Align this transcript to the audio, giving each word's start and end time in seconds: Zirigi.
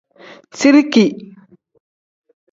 Zirigi. 0.57 1.05